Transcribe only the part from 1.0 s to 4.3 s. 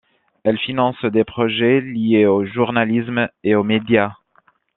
des projets liés au journalisme et aux médias.